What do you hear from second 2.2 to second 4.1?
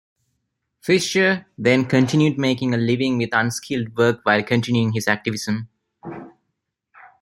making a living with unskilled